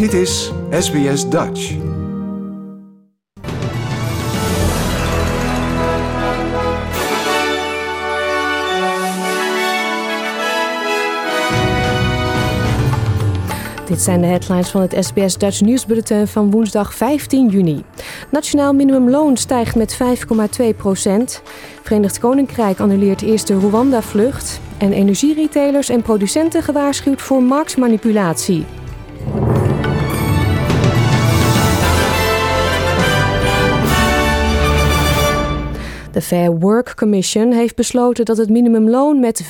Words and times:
Dit 0.00 0.12
is 0.12 0.52
SBS 0.70 1.28
Dutch. 1.28 1.74
Dit 13.86 14.00
zijn 14.00 14.20
de 14.20 14.26
headlines 14.26 14.68
van 14.68 14.80
het 14.80 14.96
SBS 15.00 15.38
Dutch 15.38 15.60
nieuwsbulletin 15.60 16.26
van 16.26 16.50
woensdag 16.50 16.94
15 16.94 17.48
juni. 17.48 17.84
Nationaal 18.30 18.72
minimumloon 18.72 19.36
stijgt 19.36 19.76
met 19.76 19.98
5,2 20.60 20.76
procent. 20.76 21.42
Verenigd 21.82 22.18
Koninkrijk 22.18 22.80
annuleert 22.80 23.22
eerste 23.22 23.54
Rwanda-vlucht. 23.54 24.60
En 24.78 24.92
energieretailers 24.92 25.88
en 25.88 26.02
producenten 26.02 26.62
gewaarschuwd 26.62 27.22
voor 27.22 27.42
marktmanipulatie. 27.42 28.64
De 36.12 36.20
Fair 36.20 36.58
Work 36.58 36.94
Commission 36.96 37.52
heeft 37.52 37.76
besloten 37.76 38.24
dat 38.24 38.36
het 38.36 38.50
minimumloon 38.50 39.20
met 39.20 39.44
5,2% 39.44 39.48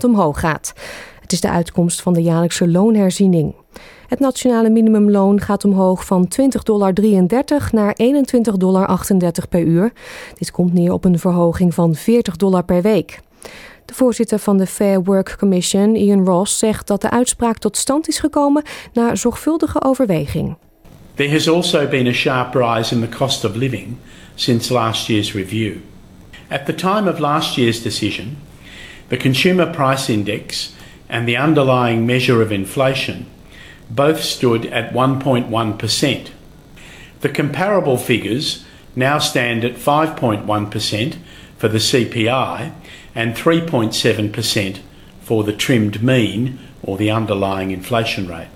omhoog 0.00 0.40
gaat. 0.40 0.72
Het 1.20 1.32
is 1.32 1.40
de 1.40 1.50
uitkomst 1.50 2.02
van 2.02 2.12
de 2.12 2.22
jaarlijkse 2.22 2.68
loonherziening. 2.68 3.54
Het 4.08 4.18
nationale 4.18 4.70
minimumloon 4.70 5.40
gaat 5.40 5.64
omhoog 5.64 6.06
van 6.06 6.28
20,33 6.40 6.46
dollar 6.62 6.92
naar 7.72 7.96
21,38 8.02 8.52
dollar 8.56 9.00
per 9.48 9.60
uur. 9.60 9.92
Dit 10.38 10.50
komt 10.50 10.72
neer 10.72 10.92
op 10.92 11.04
een 11.04 11.18
verhoging 11.18 11.74
van 11.74 11.94
40 11.94 12.36
dollar 12.36 12.64
per 12.64 12.82
week. 12.82 13.20
De 13.84 13.94
voorzitter 13.94 14.38
van 14.38 14.56
de 14.56 14.66
Fair 14.66 15.02
Work 15.02 15.36
Commission, 15.38 15.94
Ian 15.94 16.24
Ross, 16.24 16.58
zegt 16.58 16.86
dat 16.86 17.00
de 17.00 17.10
uitspraak 17.10 17.58
tot 17.58 17.76
stand 17.76 18.08
is 18.08 18.18
gekomen 18.18 18.62
na 18.92 19.14
zorgvuldige 19.14 19.82
overweging. 19.82 20.56
There 21.14 21.30
has 21.30 21.48
also 21.48 21.88
been 21.88 22.06
a 22.06 22.12
sharp 22.12 22.54
rise 22.54 22.94
in 22.94 23.00
the 23.00 23.16
cost 23.16 23.44
of 23.44 23.54
living 23.54 23.96
since 24.42 24.72
last 24.72 25.08
year's 25.08 25.36
review. 25.36 25.80
At 26.50 26.66
the 26.66 26.72
time 26.72 27.06
of 27.06 27.20
last 27.20 27.56
year's 27.56 27.80
decision, 27.80 28.38
the 29.08 29.16
Consumer 29.16 29.72
Price 29.72 30.10
Index 30.10 30.74
and 31.08 31.28
the 31.28 31.36
underlying 31.36 32.06
measure 32.06 32.42
of 32.42 32.50
inflation 32.50 33.26
both 33.88 34.20
stood 34.20 34.66
at 34.66 34.92
1.1%. 34.92 36.30
The 37.20 37.28
comparable 37.28 37.96
figures 37.96 38.64
now 38.96 39.20
stand 39.20 39.64
at 39.64 39.74
5.1% 39.74 41.16
for 41.56 41.68
the 41.68 41.78
CPI 41.78 42.72
and 43.14 43.36
3.7% 43.36 44.80
for 45.20 45.44
the 45.44 45.52
trimmed 45.52 46.02
mean 46.02 46.58
or 46.82 46.96
the 46.96 47.12
underlying 47.12 47.70
inflation 47.70 48.26
rate. 48.26 48.48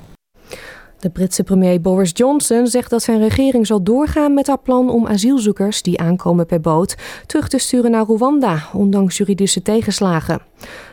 De 0.98 1.10
Britse 1.10 1.42
premier 1.42 1.80
Boris 1.80 2.10
Johnson 2.14 2.66
zegt 2.66 2.90
dat 2.90 3.02
zijn 3.02 3.18
regering 3.18 3.66
zal 3.66 3.82
doorgaan 3.82 4.34
met 4.34 4.46
haar 4.46 4.58
plan 4.58 4.90
om 4.90 5.06
asielzoekers 5.06 5.82
die 5.82 6.00
aankomen 6.00 6.46
per 6.46 6.60
boot 6.60 6.94
terug 7.26 7.48
te 7.48 7.58
sturen 7.58 7.90
naar 7.90 8.04
Rwanda, 8.04 8.62
ondanks 8.72 9.16
juridische 9.16 9.62
tegenslagen. 9.62 10.40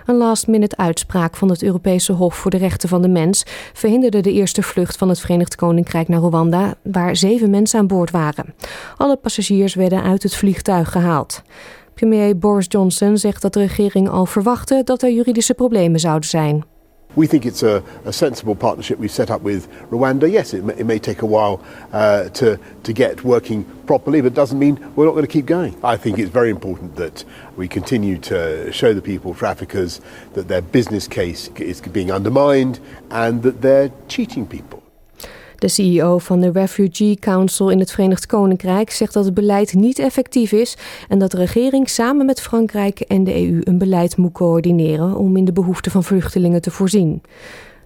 Een 0.06 0.16
last-minute 0.16 0.78
uitspraak 0.78 1.36
van 1.36 1.50
het 1.50 1.64
Europese 1.64 2.14
Hof 2.14 2.36
voor 2.36 2.52
de 2.52 2.58
Rechten 2.58 2.90
van 2.90 3.02
de 3.02 3.08
Mens 3.08 3.44
verhinderde 3.74 4.22
de 4.22 4.32
eerste 4.32 4.62
vlucht 4.62 4.98
van 4.98 5.10
het 5.10 5.20
Verenigd 5.20 5.56
Koninkrijk 5.56 6.08
naar 6.08 6.22
Rwanda, 6.22 6.74
waar 6.82 7.16
zeven 7.16 7.50
mensen 7.50 7.80
aan 7.80 7.88
boord 7.88 8.12
waren. 8.12 8.54
Alle 8.98 9.16
passagiers 9.16 9.74
werden 9.74 10.04
uit 10.04 10.24
het 10.24 10.36
vliegtuig 10.36 10.92
gehaald. 10.92 11.42
Premier 11.94 12.38
Boris 12.38 12.66
Johnson 12.68 13.18
zegt 13.18 13.42
dat 13.42 13.54
de 13.54 13.60
regering 13.60 14.10
al 14.10 14.26
verwachtte 14.26 14.82
dat 14.84 15.02
er 15.02 15.12
juridische 15.12 15.54
problemen 15.54 16.00
zouden 16.00 16.30
zijn. 16.30 16.73
We 17.16 17.28
think 17.28 17.46
it's 17.46 17.64
a, 17.64 17.84
a, 18.06 18.14
sensible 18.14 18.56
partnership 18.56 19.00
we've 19.00 19.12
set 19.12 19.30
up 19.30 19.42
with 19.42 19.70
Rwanda. 19.90 20.32
Yes, 20.32 20.54
it 20.54 20.64
may, 20.64 20.74
it 20.76 20.86
may 20.86 21.00
take 21.00 21.22
a 21.22 21.26
while 21.26 21.64
uh, 21.92 22.30
to, 22.30 22.60
to 22.84 22.94
get 22.94 23.24
working 23.24 23.64
properly, 23.86 24.22
but 24.22 24.28
it 24.28 24.34
doesn't 24.34 24.60
mean 24.60 24.76
we're 24.96 25.06
not 25.06 25.12
going 25.12 25.26
to 25.26 25.32
keep 25.32 25.46
going. 25.46 25.80
I 25.84 25.98
think 25.98 26.20
it's 26.20 26.32
very 26.32 26.50
important 26.50 26.96
that 26.96 27.24
we 27.56 27.68
continue 27.68 28.18
to 28.20 28.72
show 28.72 28.94
the 28.94 29.02
people, 29.02 29.34
traffickers, 29.34 30.02
that 30.34 30.48
their 30.48 30.62
business 30.62 31.08
case 31.08 31.50
is 31.56 31.82
being 31.82 32.12
undermined 32.12 32.80
and 33.10 33.44
that 33.44 33.62
they're 33.62 33.92
cheating 34.08 34.46
people. 34.46 34.83
De 35.64 35.70
CEO 35.70 36.18
van 36.18 36.40
de 36.40 36.52
Refugee 36.52 37.16
Council 37.16 37.70
in 37.70 37.80
het 37.80 37.92
Verenigd 37.92 38.26
Koninkrijk 38.26 38.92
zegt 38.92 39.14
dat 39.14 39.26
het 39.26 39.34
beleid 39.34 39.74
niet 39.74 40.00
effectief 40.00 40.52
is 40.52 40.78
en 41.08 41.20
dat 41.20 41.32
de 41.32 41.38
regering 41.38 41.90
samen 41.90 42.26
met 42.26 42.42
Frankrijk 42.42 43.00
en 43.00 43.24
de 43.24 43.48
EU 43.48 43.62
een 43.64 43.78
beleid 43.78 44.18
moet 44.18 44.32
coördineren 44.32 45.16
om 45.16 45.38
in 45.38 45.46
de 45.46 45.54
behoeften 45.54 45.92
van 45.92 46.04
vluchtelingen 46.04 46.62
te 46.62 46.72
voorzien. 46.72 47.22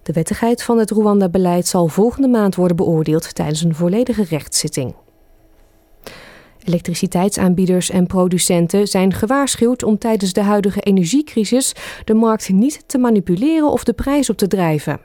De 0.02 0.12
wettigheid 0.12 0.62
van 0.62 0.78
het 0.78 0.90
Rwanda-beleid 0.90 1.66
zal 1.66 1.86
volgende 1.86 2.28
maand 2.28 2.54
worden 2.54 2.76
beoordeeld 2.76 3.34
tijdens 3.34 3.62
een 3.62 3.74
volledige 3.74 4.24
rechtszitting. 4.24 4.94
Elektriciteitsaanbieders 6.68 7.90
en 7.90 8.06
producenten 8.06 8.86
zijn 8.86 9.12
gewaarschuwd 9.12 9.82
om 9.82 9.98
tijdens 9.98 10.32
de 10.32 10.42
huidige 10.42 10.80
energiecrisis 10.80 11.72
de 12.04 12.14
markt 12.14 12.48
niet 12.48 12.82
te 12.86 12.98
manipuleren 12.98 13.70
of 13.70 13.84
de 13.84 13.92
prijs 13.92 14.30
op 14.30 14.36
te 14.36 14.46
drijven. 14.46 15.00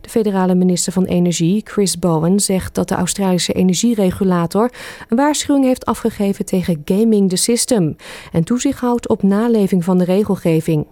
De 0.00 0.08
federale 0.08 0.54
minister 0.54 0.92
van 0.92 1.04
Energie, 1.04 1.60
Chris 1.64 1.98
Bowen, 1.98 2.40
zegt 2.40 2.74
dat 2.74 2.88
de 2.88 2.94
Australische 2.94 3.52
energieregulator 3.52 4.70
een 5.08 5.16
waarschuwing 5.16 5.64
heeft 5.64 5.84
afgegeven 5.84 6.44
tegen 6.44 6.82
gaming 6.84 7.28
the 7.28 7.36
system 7.36 7.96
en 8.32 8.44
toezicht 8.44 8.80
houdt 8.80 9.08
op 9.08 9.22
naleving 9.22 9.84
van 9.84 9.98
de 9.98 10.04
regelgeving. 10.04 10.86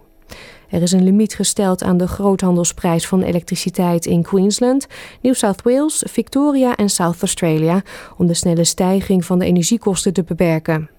Er 0.69 0.81
is 0.81 0.91
een 0.91 1.03
limiet 1.03 1.33
gesteld 1.33 1.83
aan 1.83 1.97
de 1.97 2.07
groothandelsprijs 2.07 3.07
van 3.07 3.21
elektriciteit 3.21 4.05
in 4.05 4.21
Queensland, 4.21 4.87
New 5.21 5.33
South 5.33 5.61
Wales, 5.61 6.03
Victoria 6.09 6.75
en 6.75 6.89
South 6.89 7.21
Australia 7.21 7.81
om 8.17 8.27
de 8.27 8.33
snelle 8.33 8.63
stijging 8.63 9.25
van 9.25 9.39
de 9.39 9.45
energiekosten 9.45 10.13
te 10.13 10.23
beperken. 10.23 10.89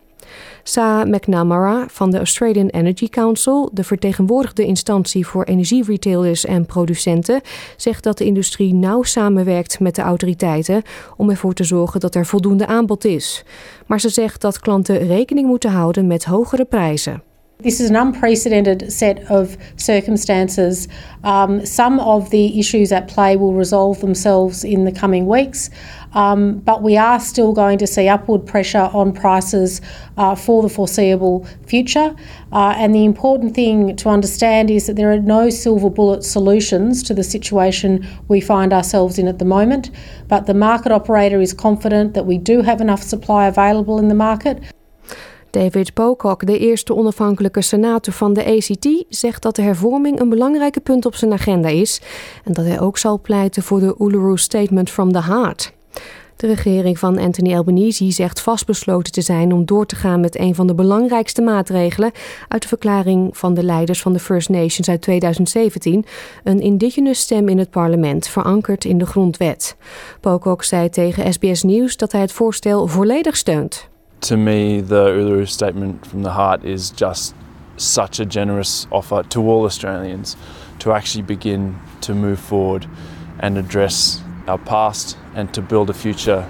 Sa 0.63 1.05
McNamara 1.05 1.87
van 1.89 2.11
de 2.11 2.17
Australian 2.17 2.69
Energy 2.69 3.09
Council, 3.09 3.71
de 3.73 3.85
vertegenwoordigde 3.85 4.65
instantie 4.65 5.27
voor 5.27 5.45
energieretailers 5.45 6.45
en 6.45 6.67
producenten, 6.67 7.41
zegt 7.77 8.03
dat 8.03 8.19
de 8.19 8.25
industrie 8.25 8.75
nauw 8.75 9.03
samenwerkt 9.03 9.81
met 9.81 9.95
de 9.95 10.03
autoriteiten 10.03 10.83
om 11.17 11.31
ervoor 11.31 11.55
te 11.55 11.65
zorgen 11.65 12.01
dat 12.01 12.15
er 12.15 12.27
voldoende 12.27 12.67
aanbod 12.67 13.05
is. 13.05 13.45
Maar 13.87 14.01
ze 14.01 14.09
zegt 14.09 14.41
dat 14.41 14.61
klanten 14.61 15.07
rekening 15.07 15.47
moeten 15.47 15.71
houden 15.71 16.07
met 16.07 16.25
hogere 16.25 16.65
prijzen. 16.65 17.23
This 17.63 17.81
is 17.81 17.91
an 17.91 17.97
unprecedented 17.97 18.93
set 18.93 19.21
of 19.31 19.57
circumstances. 19.77 20.89
Um, 21.23 21.65
some 21.65 22.01
of 22.01 22.31
the 22.31 22.59
issues 22.59 22.91
at 22.91 23.07
play 23.07 23.37
will 23.37 23.53
resolve 23.53 24.01
themselves 24.01 24.65
in 24.65 24.85
the 24.85 24.91
coming 24.91 25.27
weeks, 25.27 25.71
um, 26.15 26.59
but 26.59 26.83
we 26.83 26.97
are 26.97 27.21
still 27.21 27.53
going 27.53 27.79
to 27.79 27.87
see 27.87 28.09
upward 28.09 28.47
pressure 28.47 28.91
on 28.93 29.13
prices 29.13 29.81
uh, 30.17 30.35
for 30.35 30.61
the 30.63 30.69
foreseeable 30.69 31.47
future. 31.65 32.17
Uh, 32.51 32.75
and 32.77 32.97
the 32.97 33.05
important 33.05 33.55
thing 33.55 33.95
to 33.95 34.09
understand 34.09 34.69
is 34.69 34.89
that 34.89 34.97
there 34.97 35.13
are 35.13 35.21
no 35.21 35.49
silver 35.49 35.89
bullet 35.89 36.25
solutions 36.25 37.01
to 37.05 37.15
the 37.15 37.23
situation 37.23 38.05
we 38.27 38.41
find 38.41 38.73
ourselves 38.73 39.21
in 39.21 39.29
at 39.29 39.39
the 39.39 39.45
moment, 39.45 39.93
but 40.27 40.47
the 40.47 40.55
market 40.55 40.91
operator 40.91 41.41
is 41.41 41.53
confident 41.53 42.15
that 42.15 42.27
we 42.27 42.39
do 42.39 42.63
have 42.63 42.81
enough 42.81 43.03
supply 43.03 43.47
available 43.47 44.01
in 44.01 44.09
the 44.09 44.17
market. 44.17 44.61
David 45.53 45.95
Pocock, 45.95 46.47
de 46.47 46.59
eerste 46.59 46.95
onafhankelijke 46.95 47.61
senator 47.61 48.13
van 48.13 48.33
de 48.33 48.45
ACT, 48.45 49.05
zegt 49.09 49.43
dat 49.43 49.57
de 49.57 49.63
hervorming 49.63 50.21
een 50.21 50.29
belangrijke 50.29 50.81
punt 50.81 51.07
op 51.07 51.15
zijn 51.15 51.33
agenda 51.33 51.69
is 51.69 52.01
en 52.45 52.53
dat 52.53 52.65
hij 52.65 52.81
ook 52.81 52.99
zal 52.99 53.21
pleiten 53.21 53.63
voor 53.63 53.81
de 53.81 53.95
Uluru 53.99 54.39
Statement 54.39 54.91
from 54.91 55.13
the 55.13 55.23
Heart. 55.23 55.73
De 56.37 56.47
regering 56.47 56.99
van 56.99 57.19
Anthony 57.19 57.55
Albanese 57.57 58.11
zegt 58.11 58.41
vastbesloten 58.41 59.13
te 59.13 59.21
zijn 59.21 59.53
om 59.53 59.65
door 59.65 59.87
te 59.87 59.97
gaan 59.97 60.21
met 60.21 60.39
een 60.39 60.55
van 60.55 60.67
de 60.67 60.75
belangrijkste 60.75 61.43
maatregelen 61.43 62.13
uit 62.49 62.63
de 62.63 62.69
verklaring 62.69 63.37
van 63.37 63.55
de 63.55 63.63
leiders 63.63 64.03
van 64.03 64.13
de 64.13 64.19
First 64.19 64.49
Nations 64.49 64.89
uit 64.89 65.01
2017, 65.01 66.05
een 66.45 66.61
indigenous 66.61 67.19
stem 67.19 67.49
in 67.49 67.59
het 67.59 67.71
parlement, 67.71 68.29
verankerd 68.29 68.85
in 68.85 68.99
de 68.99 69.07
grondwet. 69.07 69.77
Pocock 70.21 70.65
zei 70.65 70.89
tegen 70.89 71.33
SBS 71.33 71.63
News 71.63 71.97
dat 71.97 72.13
hij 72.13 72.21
het 72.21 72.33
voorstel 72.33 72.87
volledig 72.87 73.37
steunt. 73.37 73.91
To 74.23 74.37
me, 74.37 74.81
the 74.81 75.09
Uluru 75.09 75.49
Statement 75.49 76.07
from 76.07 76.23
the 76.23 76.31
Heart 76.31 76.65
is 76.65 76.91
just 76.91 77.35
such 77.77 78.21
a 78.21 78.25
generous 78.25 78.87
offer 78.93 79.25
to 79.25 79.41
all 79.43 79.65
Australians 79.65 80.37
to 80.79 80.93
actually 80.93 81.23
begin 81.23 81.79
to 82.03 82.15
move 82.15 82.39
forward 82.39 82.87
and 83.41 83.59
address 83.59 84.23
our 84.47 84.59
past 84.59 85.17
and 85.35 85.53
to 85.55 85.61
build 85.61 85.91
a 85.91 85.95
future 85.95 86.49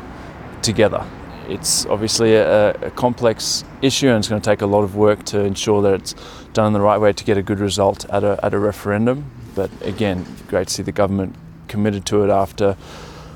together. 0.61 1.05
It's 1.49 1.87
obviously 1.87 2.35
a, 2.35 2.73
a 2.73 2.91
complex 2.91 3.65
issue 3.81 4.09
and 4.09 4.19
it's 4.19 4.29
going 4.29 4.41
to 4.41 4.51
take 4.51 4.61
a 4.61 4.67
lot 4.67 4.85
of 4.85 4.95
work 4.95 5.25
to 5.27 5.41
ensure 5.41 5.81
that 5.83 5.95
it's 5.95 6.15
done 6.53 6.69
in 6.69 6.73
the 6.75 6.81
right 6.81 6.99
way 6.99 7.13
to 7.15 7.25
get 7.25 7.39
a 7.39 7.43
good 7.43 7.59
result 7.59 8.05
at 8.11 8.23
a, 8.23 8.39
at 8.43 8.53
a 8.53 8.59
referendum. 8.59 9.31
But 9.55 9.71
again, 9.81 10.27
great 10.49 10.69
to 10.69 10.75
see 10.75 10.83
the 10.83 10.93
government 10.93 11.37
committed 11.69 12.05
to 12.07 12.23
it 12.23 12.31
after 12.31 12.77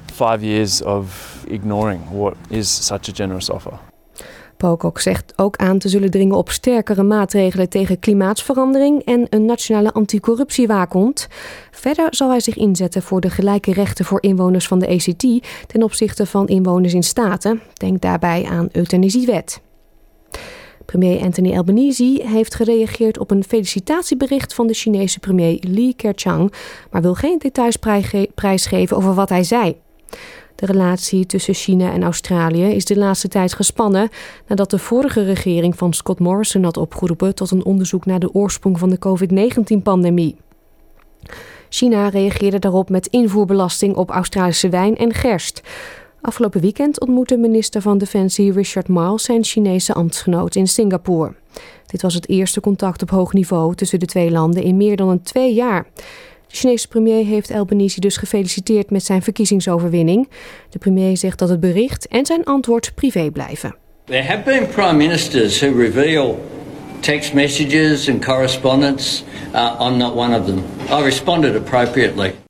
five 0.08 0.42
years 0.42 0.82
of 0.82 1.46
ignoring 1.48 2.10
what 2.10 2.36
is 2.50 2.68
such 2.68 3.08
a 3.08 3.12
generous 3.12 3.48
offer. 3.48 3.78
Pocock 4.56 5.00
zegt 5.00 5.32
ook 5.36 5.56
aan 5.56 5.78
te 5.78 5.88
zullen 5.88 6.10
dringen 6.10 6.36
op 6.36 6.50
sterkere 6.50 7.02
maatregelen 7.02 7.68
tegen 7.68 7.98
klimaatsverandering 7.98 9.04
en 9.04 9.26
een 9.30 9.44
nationale 9.44 9.92
anticorruptiewaakhond. 9.92 11.26
Verder 11.70 12.06
zal 12.10 12.30
hij 12.30 12.40
zich 12.40 12.56
inzetten 12.56 13.02
voor 13.02 13.20
de 13.20 13.30
gelijke 13.30 13.72
rechten 13.72 14.04
voor 14.04 14.22
inwoners 14.22 14.66
van 14.66 14.78
de 14.78 14.86
ECT 14.86 15.26
ten 15.66 15.82
opzichte 15.82 16.26
van 16.26 16.48
inwoners 16.48 16.94
in 16.94 17.02
staten. 17.02 17.60
Denk 17.72 18.00
daarbij 18.00 18.44
aan 18.44 18.68
euthanasiewet. 18.72 19.60
Premier 20.84 21.20
Anthony 21.20 21.56
Albanese 21.56 22.22
heeft 22.24 22.54
gereageerd 22.54 23.18
op 23.18 23.30
een 23.30 23.44
felicitatiebericht 23.44 24.54
van 24.54 24.66
de 24.66 24.74
Chinese 24.74 25.18
premier 25.18 25.58
Li 25.60 25.94
Keqiang, 25.94 26.52
maar 26.90 27.02
wil 27.02 27.14
geen 27.14 27.38
details 27.38 27.76
prijsgeven 28.34 28.96
over 28.96 29.14
wat 29.14 29.28
hij 29.28 29.44
zei. 29.44 29.76
De 30.56 30.66
relatie 30.66 31.26
tussen 31.26 31.54
China 31.54 31.92
en 31.92 32.02
Australië 32.02 32.64
is 32.64 32.84
de 32.84 32.96
laatste 32.96 33.28
tijd 33.28 33.54
gespannen 33.54 34.08
nadat 34.46 34.70
de 34.70 34.78
vorige 34.78 35.24
regering 35.24 35.76
van 35.76 35.92
Scott 35.92 36.20
Morrison 36.20 36.64
had 36.64 36.76
opgeroepen 36.76 37.34
tot 37.34 37.50
een 37.50 37.64
onderzoek 37.64 38.06
naar 38.06 38.18
de 38.18 38.34
oorsprong 38.34 38.78
van 38.78 38.90
de 38.90 38.98
COVID-19-pandemie. 38.98 40.36
China 41.68 42.08
reageerde 42.08 42.58
daarop 42.58 42.88
met 42.88 43.06
invoerbelasting 43.06 43.96
op 43.96 44.10
Australische 44.10 44.68
wijn 44.68 44.96
en 44.96 45.14
gerst. 45.14 45.62
Afgelopen 46.20 46.60
weekend 46.60 47.00
ontmoette 47.00 47.36
minister 47.36 47.80
van 47.80 47.98
Defensie 47.98 48.52
Richard 48.52 48.88
Marles 48.88 49.22
zijn 49.22 49.44
Chinese 49.44 49.92
ambtsgenoot 49.92 50.54
in 50.54 50.66
Singapore. 50.66 51.34
Dit 51.86 52.02
was 52.02 52.14
het 52.14 52.28
eerste 52.28 52.60
contact 52.60 53.02
op 53.02 53.10
hoog 53.10 53.32
niveau 53.32 53.74
tussen 53.74 53.98
de 53.98 54.06
twee 54.06 54.30
landen 54.30 54.62
in 54.62 54.76
meer 54.76 54.96
dan 54.96 55.08
een 55.08 55.22
twee 55.22 55.54
jaar. 55.54 55.86
De 56.56 56.62
Chinese 56.62 56.88
premier 56.88 57.24
heeft 57.24 57.50
Albanese 57.50 58.00
dus 58.00 58.16
gefeliciteerd 58.16 58.90
met 58.90 59.04
zijn 59.04 59.22
verkiezingsoverwinning. 59.22 60.28
De 60.70 60.78
premier 60.78 61.16
zegt 61.16 61.38
dat 61.38 61.48
het 61.48 61.60
bericht 61.60 62.08
en 62.08 62.26
zijn 62.26 62.44
antwoord 62.44 62.92
privé 62.94 63.30
blijven. 63.30 63.76
There 64.04 64.22
have 64.22 64.42
been 64.44 64.66
prime 64.66 64.92
ministers 64.92 65.60
who 65.60 65.78
reveal 65.78 66.38
text 67.00 67.32
messages 67.32 68.08
and 68.08 68.24
correspondence. 68.24 69.22
Uh, 69.54 69.80
I'm 69.80 69.96
not 69.96 70.14
one 70.14 70.38
of 70.38 70.46
them. 70.46 70.64
I 70.90 71.02
responded 71.02 71.56
appropriately. 71.56 72.45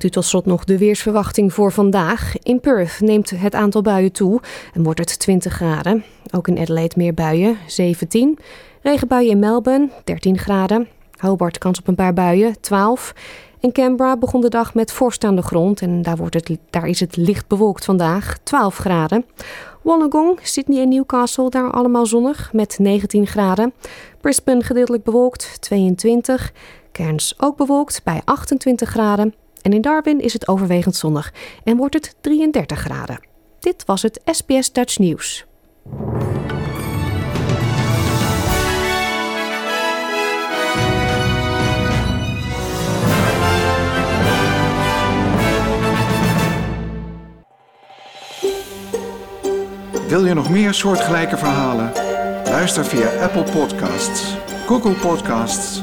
Krijgt 0.00 0.16
u 0.16 0.20
tot 0.20 0.30
slot 0.30 0.46
nog 0.46 0.64
de 0.64 0.78
weersverwachting 0.78 1.52
voor 1.52 1.72
vandaag. 1.72 2.34
In 2.42 2.60
Perth 2.60 3.00
neemt 3.00 3.30
het 3.30 3.54
aantal 3.54 3.82
buien 3.82 4.12
toe 4.12 4.40
en 4.72 4.82
wordt 4.82 4.98
het 4.98 5.18
20 5.18 5.52
graden. 5.52 6.04
Ook 6.34 6.48
in 6.48 6.58
Adelaide 6.58 6.94
meer 6.96 7.14
buien, 7.14 7.58
17. 7.66 8.38
Regenbuien 8.82 9.30
in 9.30 9.38
Melbourne, 9.38 9.88
13 10.04 10.38
graden. 10.38 10.88
Hobart 11.18 11.58
kans 11.58 11.78
op 11.78 11.88
een 11.88 11.94
paar 11.94 12.12
buien, 12.12 12.60
12. 12.60 13.12
In 13.58 13.72
Canberra 13.72 14.16
begon 14.16 14.40
de 14.40 14.48
dag 14.48 14.74
met 14.74 14.92
vorst 14.92 15.24
aan 15.24 15.36
de 15.36 15.42
grond 15.42 15.80
en 15.80 16.02
daar, 16.02 16.16
wordt 16.16 16.34
het, 16.34 16.58
daar 16.70 16.86
is 16.86 17.00
het 17.00 17.16
licht 17.16 17.46
bewolkt 17.46 17.84
vandaag, 17.84 18.38
12 18.42 18.76
graden. 18.76 19.24
Wollongong, 19.82 20.38
Sydney 20.42 20.82
en 20.82 20.88
Newcastle, 20.88 21.50
daar 21.50 21.70
allemaal 21.70 22.06
zonnig 22.06 22.52
met 22.52 22.78
19 22.78 23.26
graden. 23.26 23.72
Brisbane 24.20 24.62
gedeeltelijk 24.62 25.04
bewolkt, 25.04 25.60
22. 25.60 26.52
Cairns 26.92 27.34
ook 27.38 27.56
bewolkt 27.56 28.00
bij 28.04 28.20
28 28.24 28.88
graden. 28.88 29.34
En 29.62 29.72
in 29.72 29.80
Darwin 29.80 30.20
is 30.20 30.32
het 30.32 30.48
overwegend 30.48 30.96
zonnig 30.96 31.32
en 31.64 31.76
wordt 31.76 31.94
het 31.94 32.14
33 32.20 32.78
graden. 32.78 33.20
Dit 33.58 33.84
was 33.86 34.02
het 34.02 34.20
SBS 34.24 34.72
Dutch 34.72 34.98
Nieuws. 34.98 35.46
Wil 50.08 50.24
je 50.24 50.34
nog 50.34 50.50
meer 50.50 50.74
soortgelijke 50.74 51.36
verhalen? 51.36 51.92
Luister 52.44 52.84
via 52.84 53.08
Apple 53.22 53.42
Podcasts, 53.42 54.34
Google 54.66 54.92
Podcasts, 54.92 55.82